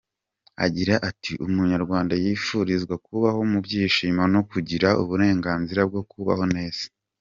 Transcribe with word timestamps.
Agira 0.65 0.95
ati 1.09 1.31
“Umunyarwanda 1.45 2.13
yifurizwa 2.23 2.95
kubaho 3.05 3.39
mu 3.51 3.59
byishimo 3.65 4.23
no 4.33 4.41
kugira 4.49 4.87
uburenganzira 5.01 5.81
bwo 5.89 6.01
kubaho 6.11 6.45
neza. 6.57 6.85